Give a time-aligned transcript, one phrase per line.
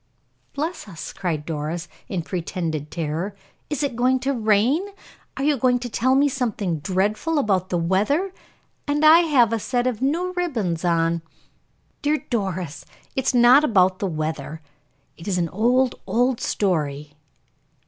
[0.55, 3.35] "Bless us!" cried Doris, in pretended terror.
[3.69, 4.83] "Is it going to rain?
[5.37, 8.33] Are you going to tell me something dreadful about the weather,
[8.87, 11.21] and I have a set of new ribbons on!"
[12.01, 12.83] "Dear Doris,
[13.15, 14.63] it is not about the weather;
[15.17, 17.13] it is an old, old story."